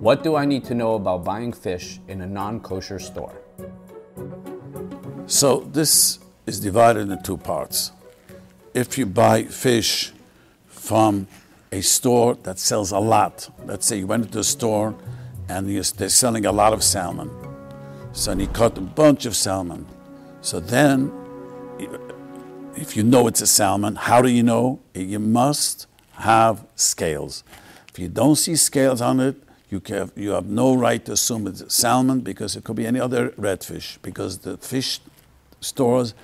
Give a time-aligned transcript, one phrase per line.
[0.00, 3.34] What do I need to know about buying fish in a non kosher store?
[5.26, 7.90] So, this is divided into two parts.
[8.74, 10.12] If you buy fish
[10.68, 11.26] from
[11.72, 14.94] a store that sells a lot, let's say you went into a store
[15.48, 17.28] and they're selling a lot of salmon,
[18.12, 19.84] so you caught a bunch of salmon.
[20.42, 21.10] So then,
[22.76, 24.78] if you know it's a salmon, how do you know?
[24.94, 27.42] You must have scales.
[27.88, 31.46] If you don't see scales on it, you, have, you have no right to assume
[31.46, 35.00] it's salmon because it could be any other redfish because the fish
[35.60, 36.14] stores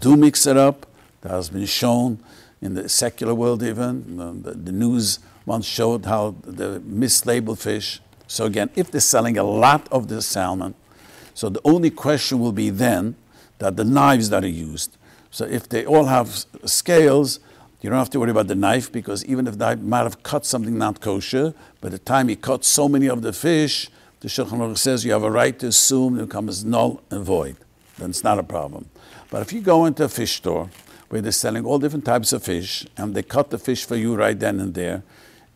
[0.00, 0.86] do mix it up.
[1.22, 2.18] That has been shown
[2.60, 4.20] in the secular world even.
[4.20, 8.00] Um, the, the news once showed how the mislabeled fish.
[8.26, 10.74] So again, if they're selling a lot of the salmon,
[11.34, 13.16] so the only question will be then
[13.58, 14.96] that the knives that are used.
[15.30, 17.40] So if they all have scales,
[17.82, 20.46] you don't have to worry about the knife because even if they might have cut
[20.46, 24.58] something not kosher, by the time he cut so many of the fish, the Shulchan
[24.58, 27.56] Aruch says you have a right to assume it becomes null and void.
[27.98, 28.88] Then it's not a problem.
[29.30, 30.70] But if you go into a fish store
[31.08, 34.14] where they're selling all different types of fish and they cut the fish for you
[34.14, 35.02] right then and there,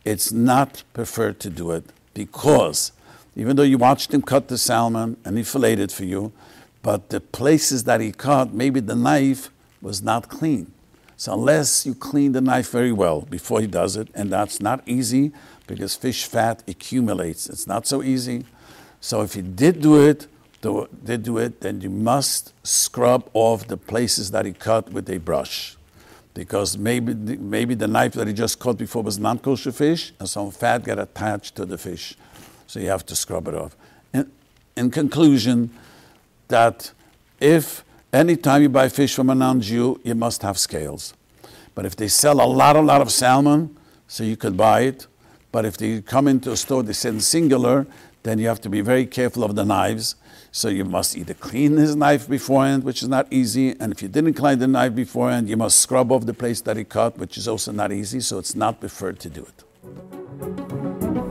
[0.03, 2.91] it's not preferred to do it because
[3.37, 6.33] even though you watched him cut the salmon and he filleted it for you,
[6.81, 9.49] but the places that he cut, maybe the knife
[9.81, 10.73] was not clean.
[11.17, 14.83] So unless you clean the knife very well before he does it, and that's not
[14.85, 15.31] easy
[15.65, 17.49] because fish fat accumulates.
[17.49, 18.45] It's not so easy.
[19.01, 20.27] So if you did do it,
[21.03, 25.17] did do it, then you must scrub off the places that he cut with a
[25.17, 25.75] brush.
[26.35, 30.29] Because maybe maybe the knife that he just cut before was non kosher fish, and
[30.29, 32.15] some fat got attached to the fish.
[32.67, 33.75] So you have to scrub it off.
[34.13, 34.31] In,
[34.75, 35.71] in conclusion,
[36.47, 36.91] that
[37.39, 37.83] if
[38.17, 41.13] Anytime you buy fish from a non Jew, you must have scales.
[41.75, 45.05] But if they sell a lot, a lot of salmon, so you could buy it.
[45.51, 47.85] But if they come into a store, they sell singular,
[48.23, 50.15] then you have to be very careful of the knives.
[50.51, 54.07] So you must either clean his knife beforehand, which is not easy, and if you
[54.07, 57.37] didn't clean the knife beforehand, you must scrub off the place that he cut, which
[57.37, 61.26] is also not easy, so it's not preferred to do it.